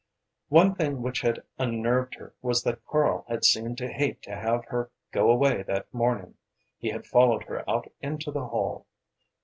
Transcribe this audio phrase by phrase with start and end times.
[0.49, 4.65] One thing which had unnerved her was that Karl had seemed to hate to have
[4.65, 6.37] her go away that morning.
[6.79, 8.87] He had followed her out into the hall.